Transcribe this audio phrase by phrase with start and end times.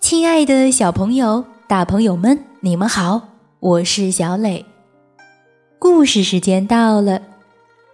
[0.00, 3.20] 亲爱的小朋友、大朋友们，你们好，
[3.58, 4.64] 我是小磊。
[5.80, 7.20] 故事时间到了，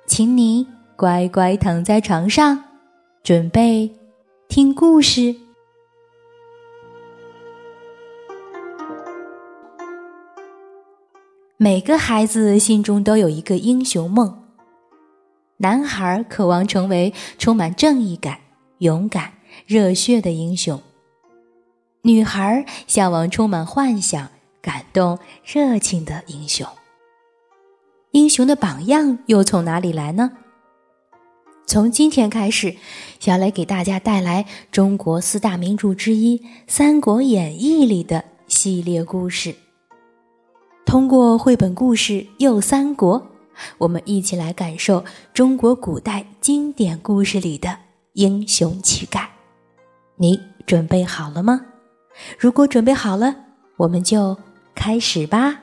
[0.07, 0.67] 请你
[0.97, 2.63] 乖乖躺在床上，
[3.23, 3.91] 准备
[4.49, 5.35] 听故事。
[11.63, 14.43] 每个孩子心中都有一个英雄梦。
[15.59, 18.41] 男孩渴望成为充满正义感、
[18.79, 19.35] 勇敢、
[19.65, 20.83] 热血的英雄。
[22.03, 24.29] 女孩向往充满幻想、
[24.61, 26.67] 感动、热情的英雄。
[28.11, 30.33] 英雄的榜样又从哪里来呢？
[31.65, 32.75] 从今天开始，
[33.21, 39.55] 小磊给大家带来中国四大名著之一《三国演义》里的系列故事。
[40.85, 43.21] 通过绘本故事《又三国》，
[43.79, 47.79] 我们一起来感受中国古代经典故事里的
[48.13, 49.31] 英雄气概。
[50.17, 51.63] 你准备好了吗？
[52.39, 53.35] 如果准备好了，
[53.79, 54.37] 我们就
[54.75, 55.51] 开始吧。《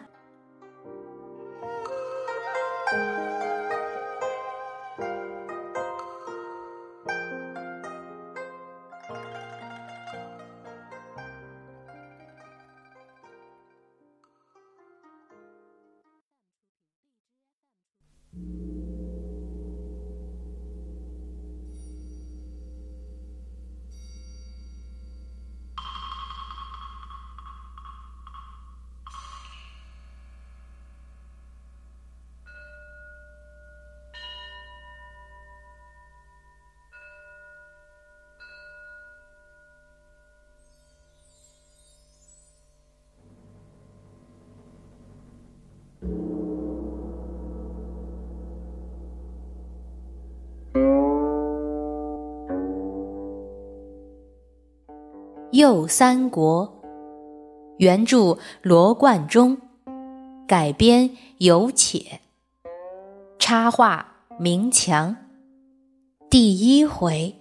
[55.52, 56.68] 又三国》
[57.80, 59.58] 原著罗贯中，
[60.48, 62.20] 改编有且，
[63.40, 64.06] 插画
[64.38, 65.16] 明强。
[66.30, 67.34] 第一回，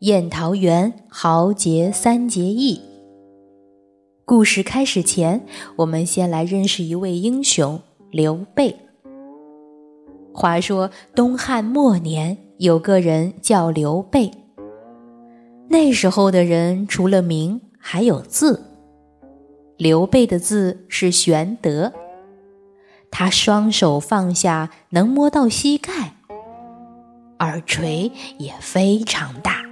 [0.00, 2.82] 雁桃园豪杰三结义。
[4.26, 8.76] 故事开始前，我们先来认识一位英雄刘备。
[10.34, 14.30] 话说东汉末年，有个人叫刘备。
[15.70, 18.64] 那时候的人除了名还有字，
[19.76, 21.92] 刘备的字是玄德。
[23.10, 26.14] 他双手放下能摸到膝盖，
[27.38, 29.62] 耳垂也非常大，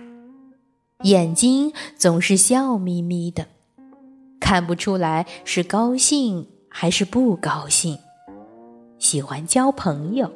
[1.03, 3.47] 眼睛总是笑眯眯的，
[4.39, 7.99] 看不出来是高兴还是不高兴。
[8.99, 10.31] 喜欢交朋友。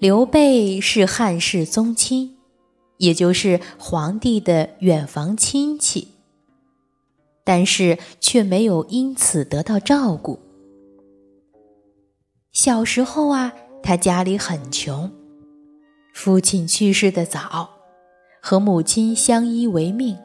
[0.00, 2.36] 刘备是汉室宗亲，
[2.98, 6.06] 也就是皇帝的远房亲戚，
[7.42, 10.38] 但是却没有因此得到照顾。
[12.52, 15.10] 小时候啊，他家里很穷，
[16.14, 17.68] 父亲去世的早，
[18.40, 20.16] 和母亲相依为命，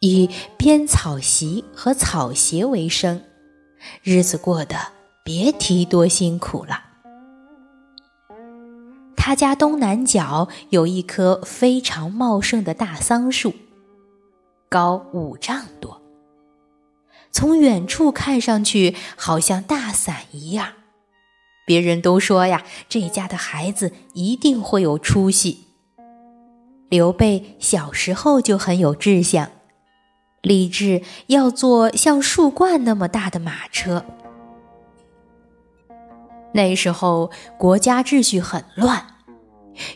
[0.00, 0.28] 以
[0.58, 3.22] 编草席和草鞋为生，
[4.02, 4.76] 日子过得
[5.24, 6.89] 别提多辛苦了。
[9.22, 13.52] 他家东南角有一棵非常茂盛的大桑树，
[14.70, 16.00] 高五丈多，
[17.30, 20.68] 从远处看上去好像大伞一样。
[21.66, 25.66] 别人都说呀，这家的孩子一定会有出息。
[26.88, 29.50] 刘备小时候就很有志向，
[30.40, 34.02] 立志要做像树冠那么大的马车。
[36.52, 39.06] 那时候国家秩序很乱，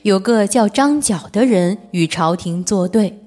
[0.02, 3.18] 有个叫张角的人与朝廷作对，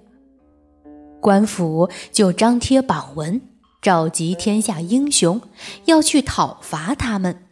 [1.20, 3.42] 官府就张贴榜文，
[3.82, 5.42] 召集天下英雄，
[5.86, 7.44] 要去讨伐他们。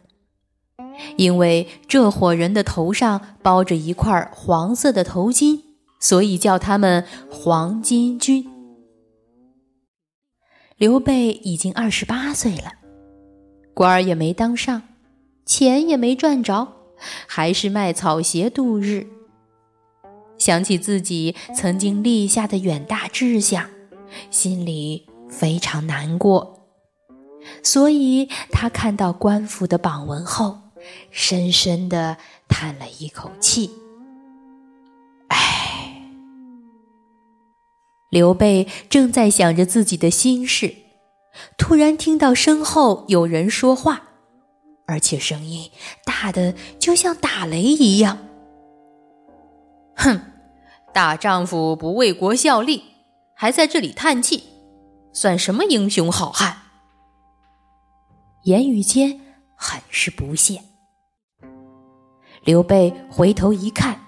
[1.16, 5.60] 因为这伙人的头上包着一块黄色的头巾，
[6.00, 8.46] 所以叫他们黄巾军。
[10.78, 12.72] 刘备已经二十八岁了，
[13.74, 14.82] 官儿也没当上。
[15.44, 16.75] 钱也没赚着，
[17.26, 19.06] 还是卖草鞋度日。
[20.38, 23.70] 想起自己曾经立下的远大志向，
[24.30, 26.68] 心里非常难过。
[27.62, 30.58] 所以他看到官府的榜文后，
[31.10, 33.70] 深深的叹了一口气
[35.28, 36.02] ：“唉，
[38.10, 40.74] 刘备正在想着自己的心事，
[41.56, 44.02] 突然听到身后有人说话，
[44.86, 45.70] 而且声音
[46.04, 48.18] 大的就像打雷一样。
[49.96, 50.20] 哼，
[50.94, 52.84] 大丈夫不为国效力，
[53.34, 54.44] 还在这里叹气，
[55.12, 56.56] 算什么英雄好汉？
[58.44, 59.20] 言语间
[59.56, 60.62] 很是不屑。
[62.44, 64.00] 刘备回头一看，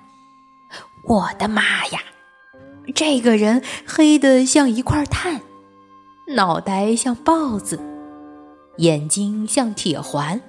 [1.08, 2.00] 我的妈呀！
[2.94, 5.40] 这个人黑的像一块炭，
[6.36, 7.80] 脑袋像豹子，
[8.76, 10.40] 眼睛像铁环，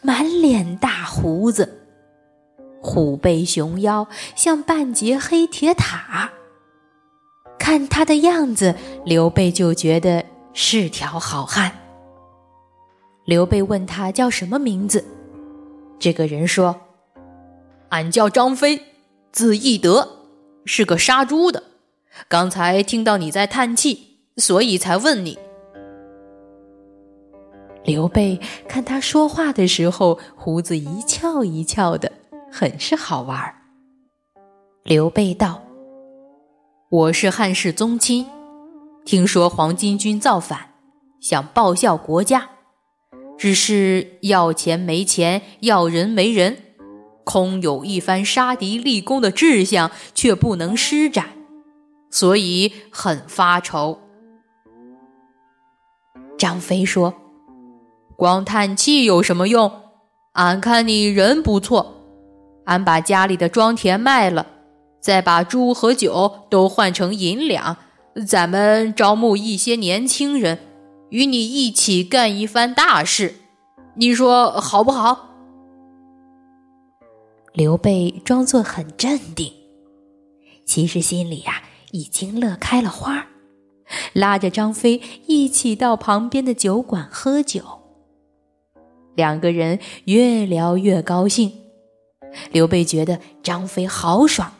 [0.00, 1.86] 满脸大胡子，
[2.80, 6.30] 虎背熊腰像半截黑铁塔。
[7.58, 8.74] 看他的样子，
[9.04, 11.72] 刘备就觉得是条好汉。
[13.26, 15.04] 刘备问他叫什么名字，
[15.98, 16.80] 这个人说
[17.90, 18.82] ：“俺叫张飞，
[19.30, 20.16] 字翼德。”
[20.66, 21.62] 是个杀猪的，
[22.28, 25.38] 刚才听到你在叹气，所以才问你。
[27.84, 28.38] 刘备
[28.68, 32.12] 看他说话的时候，胡子一翘一翘的，
[32.52, 33.54] 很是好玩。
[34.84, 35.62] 刘备道
[36.90, 38.26] ：“我是汉室宗亲，
[39.04, 40.74] 听说黄巾军造反，
[41.20, 42.50] 想报效国家，
[43.38, 46.64] 只是要钱没钱，要人没人。”
[47.24, 51.28] 空有一番杀敌立功的志向，却不能施展，
[52.10, 54.00] 所以很发愁。
[56.36, 57.14] 张飞说
[58.20, 59.72] ：“光叹气有什么用？
[60.32, 62.04] 俺看你人不错，
[62.66, 64.46] 俺把家里的庄田卖了，
[65.00, 67.78] 再把猪和酒都换成银两，
[68.26, 70.58] 咱们招募一些年轻人，
[71.08, 73.36] 与你一起干一番大事，
[73.94, 75.30] 你说好不好？”
[77.54, 79.50] 刘备装作很镇定，
[80.66, 81.62] 其实心里呀
[81.92, 83.28] 已经乐开了花，
[84.12, 87.79] 拉着张飞一起到旁边的酒馆喝酒。
[89.14, 91.52] 两个人越聊越高兴，
[92.52, 94.52] 刘备觉得张飞豪爽，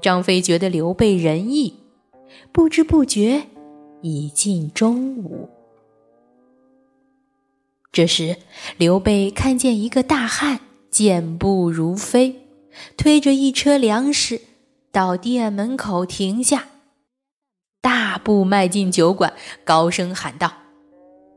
[0.00, 1.74] 张飞觉得刘备仁义。
[2.52, 3.44] 不知不觉
[4.02, 5.48] 已近中午，
[7.92, 8.36] 这时
[8.76, 10.60] 刘备看见一个大汉。
[10.88, 12.46] 健步如飞，
[12.96, 14.40] 推着一车粮食
[14.90, 16.68] 到店门口停下，
[17.82, 20.50] 大步迈进酒馆，高声喊道：“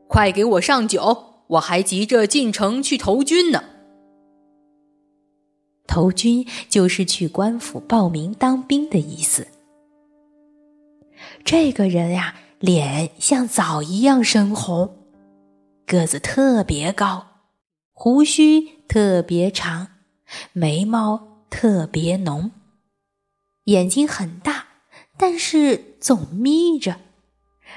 [0.08, 1.29] 快给我上酒！
[1.50, 3.62] 我还急着进城去投军呢。”
[5.86, 9.46] 投军就是去官府报名当兵的意思。
[11.44, 14.96] 这个人呀，脸像枣一样深红，
[15.86, 17.26] 个子特别高，
[17.92, 18.80] 胡须。
[18.90, 19.86] 特别长，
[20.52, 22.50] 眉毛特别浓，
[23.66, 24.66] 眼睛很大，
[25.16, 26.98] 但是总眯着，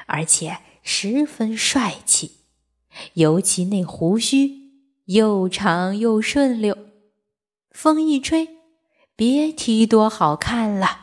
[0.08, 2.32] 而且十分帅气，
[3.14, 4.72] 尤其那胡须
[5.06, 6.78] 又长又顺溜，
[7.72, 8.48] 风一吹，
[9.16, 11.00] 别提多好看了。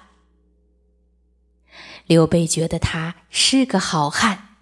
[2.06, 4.56] 刘备觉得他是个好汉，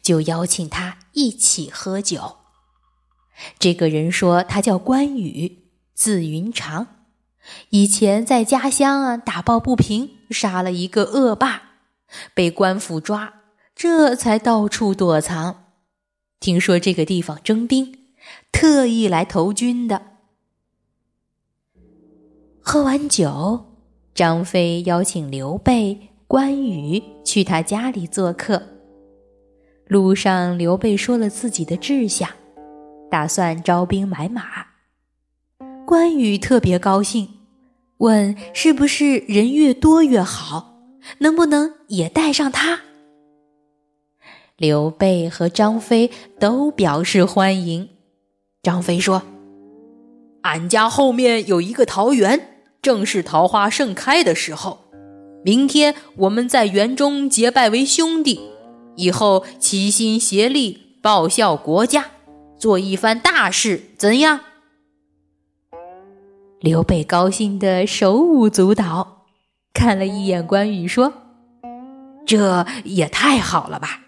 [0.00, 2.36] 就邀请他一起喝酒。
[3.58, 6.86] 这个人说他叫关羽，字云长，
[7.70, 11.62] 以前在家乡啊打抱不平，杀了一个恶霸，
[12.32, 13.34] 被官府抓，
[13.74, 15.63] 这才到处躲藏。
[16.40, 17.98] 听说这个地方征兵，
[18.52, 20.02] 特意来投军的。
[22.60, 23.66] 喝完酒，
[24.14, 28.62] 张飞邀请刘备、关羽去他家里做客。
[29.86, 32.28] 路上，刘备说了自己的志向。
[33.10, 34.42] 打算招兵买马，
[35.86, 37.28] 关羽特别高兴，
[37.98, 40.80] 问是不是人越多越好，
[41.18, 42.80] 能不能也带上他？
[44.56, 47.88] 刘备和张飞都表示欢迎。
[48.62, 49.22] 张飞说
[50.42, 54.84] ：“俺家后面有一个桃园，正是桃花盛开的时候，
[55.44, 58.40] 明天我们在园中结拜为兄弟，
[58.96, 62.06] 以后齐心协力报效国家。”
[62.56, 64.40] 做一番大事，怎样？
[66.60, 69.26] 刘备高兴得手舞足蹈，
[69.74, 71.12] 看了一眼关羽，说
[72.24, 74.03] ：“这也太好了吧！”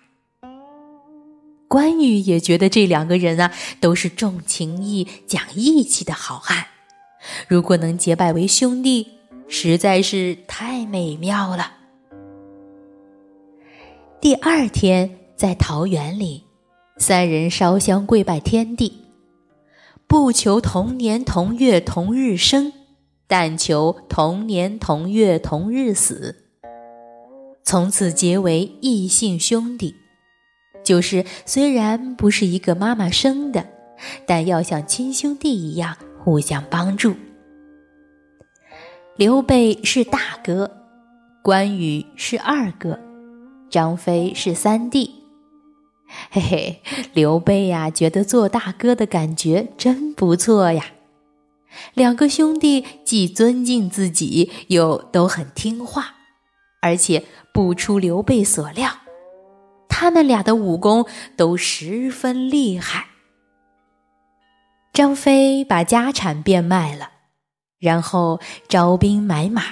[1.69, 6.67] 关羽也觉得这两个人啊，都是重情义、讲义气的好汉，
[7.49, 9.09] 如果能结拜为兄弟，
[9.49, 11.73] 实在是太美妙了。
[14.21, 16.45] 第二天，在桃园里。
[16.99, 19.03] 三人烧香跪拜天地，
[20.07, 22.73] 不求同年同月同日生，
[23.27, 26.35] 但求同年同月同日死。
[27.63, 29.95] 从此结为异姓兄弟。
[30.87, 33.67] 就是虽然不是一个妈妈生的，
[34.25, 37.17] 但要像亲兄弟一样互相帮助。
[39.17, 40.71] 刘备是大哥，
[41.43, 43.01] 关羽是二哥，
[43.69, 45.11] 张飞是三弟。
[46.31, 50.93] 嘿嘿，刘备呀，觉得做大哥的感觉真不错呀。
[51.95, 56.15] 两个兄弟既尊敬自己，又都很听话，
[56.81, 58.93] 而且不出刘备所料。
[59.99, 61.07] 他们俩的武功
[61.39, 63.07] 都十分厉害。
[64.93, 67.13] 张飞把家产变卖了，
[67.79, 68.39] 然后
[68.69, 69.63] 招兵买马，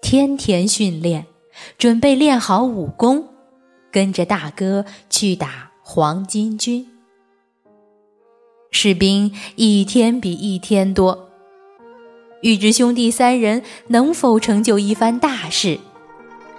[0.00, 1.26] 天天训练，
[1.76, 3.28] 准备练好武功，
[3.92, 6.86] 跟着大哥去打黄巾军。
[8.70, 11.28] 士兵一天比一天多，
[12.40, 15.78] 欲知兄弟三人能否成就一番大事，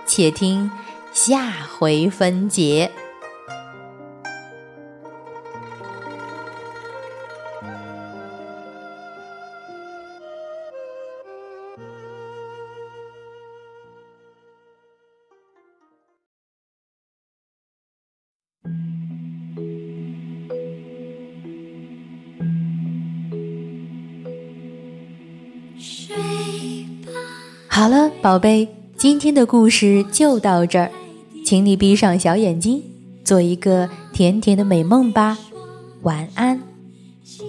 [0.05, 0.70] 且听。
[1.13, 2.89] 下回分解。
[27.67, 30.91] 好了，宝贝，今天的故事就到这儿。
[31.51, 32.81] 请你闭上小眼睛，
[33.25, 35.38] 做一个甜甜的美梦吧，
[36.03, 36.62] 晚安。
[37.25, 37.43] 亲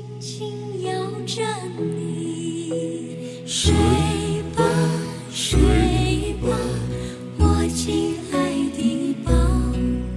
[8.33, 8.39] 爱
[8.77, 9.33] 的宝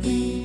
[0.02, 0.42] 贝，